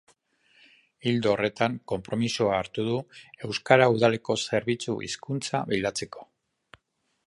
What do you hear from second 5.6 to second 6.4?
bilatzeko.